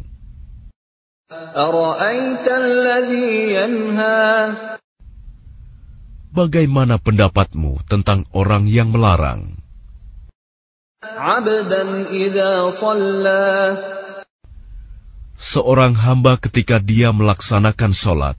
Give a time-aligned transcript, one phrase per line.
[6.30, 9.62] Bagaimana pendapatmu tentang orang yang melarang?
[15.40, 18.38] Seorang hamba ketika dia melaksanakan sholat,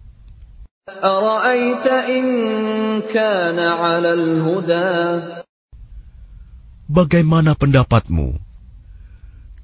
[6.86, 8.38] bagaimana pendapatmu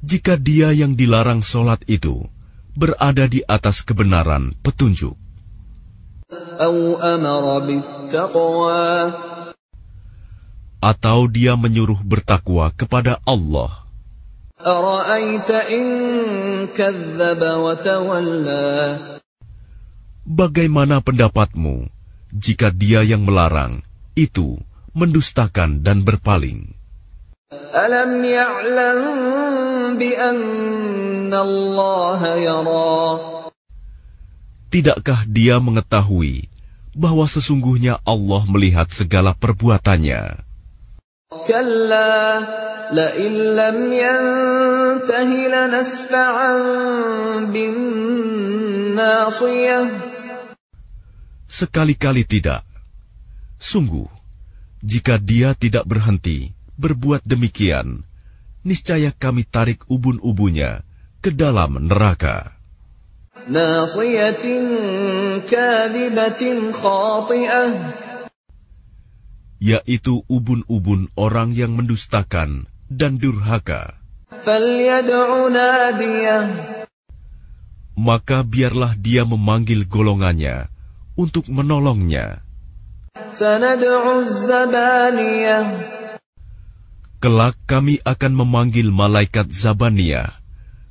[0.01, 2.25] jika dia yang dilarang sholat itu
[2.73, 5.13] berada di atas kebenaran petunjuk?
[6.61, 9.11] أو أمر بالتقوى
[10.81, 13.85] Atau dia menyuruh bertakwa kepada Allah?
[14.61, 15.83] أرأيت إن
[16.73, 19.14] كذب وتولى
[20.26, 21.86] Bagaimana pendapatmu
[22.34, 23.86] jika dia yang melarang
[24.18, 24.58] itu
[24.90, 26.74] mendustakan dan berpaling?
[27.70, 29.00] Alam ya'lam
[29.94, 30.10] bi
[32.42, 32.98] yara.
[34.66, 36.50] Tidakkah dia mengetahui
[36.90, 40.42] bahwa sesungguhnya Allah melihat segala perbuatannya?
[41.46, 42.18] Kalla
[51.46, 52.66] Sekali-kali tidak.
[53.56, 54.10] Sungguh,
[54.82, 58.04] jika dia tidak berhenti berbuat demikian,
[58.66, 60.84] niscaya kami tarik ubun-ubunnya
[61.22, 62.52] ke dalam neraka.
[69.56, 73.96] Yaitu ubun-ubun orang yang mendustakan dan durhaka.
[77.96, 80.75] Maka biarlah dia memanggil golongannya
[81.16, 82.44] untuk menolongnya.
[87.16, 90.36] Kelak kami akan memanggil malaikat Zabania,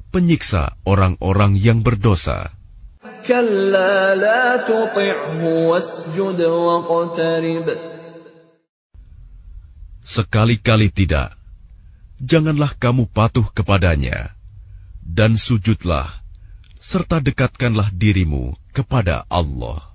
[0.10, 2.50] penyiksa orang-orang yang berdosa.
[10.06, 11.30] Sekali-kali tidak,
[12.22, 14.34] janganlah kamu patuh kepadanya,
[15.02, 16.10] dan sujudlah,
[16.78, 19.90] serta dekatkanlah dirimu kepada Allah.